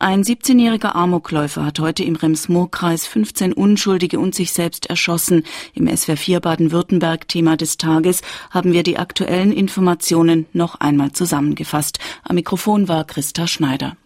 Ein 0.01 0.25
17-jähriger 0.25 0.97
Amokläufer 0.97 1.65
hat 1.65 1.79
heute 1.79 2.03
im 2.03 2.17
Rems-Murr-Kreis 2.17 3.07
15 3.07 3.53
Unschuldige 3.53 4.19
und 4.19 4.35
sich 4.35 4.53
selbst 4.53 4.87
erschossen. 4.87 5.45
Im 5.73 5.87
SWR 5.87 6.17
4 6.17 6.41
Baden-Württemberg 6.41 7.29
Thema 7.29 7.57
des 7.57 7.77
Tages 7.77 8.23
haben 8.51 8.73
wir 8.73 8.83
die 8.83 8.99
aktuellen 8.99 9.53
Informationen 9.53 10.47
noch 10.53 10.81
einmal 10.81 11.13
zusammengefasst. 11.13 12.01
Am 12.25 12.35
Mikrofon 12.35 12.89
war 12.89 13.05
Christa 13.05 13.47
Schneider. 13.47 13.97